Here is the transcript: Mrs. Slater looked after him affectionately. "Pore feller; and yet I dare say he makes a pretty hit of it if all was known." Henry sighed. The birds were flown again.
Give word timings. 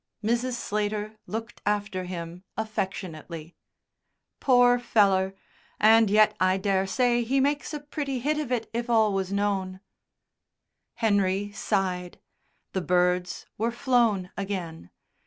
Mrs. 0.23 0.53
Slater 0.53 1.15
looked 1.27 1.61
after 1.63 2.05
him 2.05 2.43
affectionately. 2.57 3.55
"Pore 4.39 4.79
feller; 4.79 5.35
and 5.79 6.09
yet 6.09 6.35
I 6.39 6.57
dare 6.57 6.87
say 6.87 7.23
he 7.23 7.39
makes 7.39 7.71
a 7.71 7.81
pretty 7.81 8.17
hit 8.17 8.39
of 8.39 8.51
it 8.51 8.67
if 8.73 8.89
all 8.89 9.13
was 9.13 9.31
known." 9.31 9.79
Henry 10.95 11.51
sighed. 11.51 12.19
The 12.73 12.81
birds 12.81 13.45
were 13.59 13.69
flown 13.71 14.31
again. 14.35 14.89